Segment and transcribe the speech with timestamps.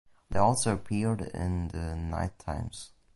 [0.31, 2.89] They also appeared in the Night Times.